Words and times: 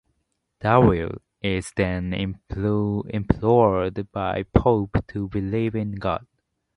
Daryl 0.61 1.19
is 1.43 1.73
then 1.75 2.11
implored 2.11 4.11
by 4.11 4.41
Pope 4.51 5.05
to 5.09 5.27
believe 5.29 5.75
in 5.75 5.91
God. 5.91 6.25